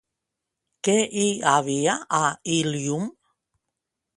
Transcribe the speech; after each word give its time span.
Què 0.87 0.95
hi 1.23 1.27
havia 1.51 1.99
a 2.21 2.25
Ilium? 2.57 3.07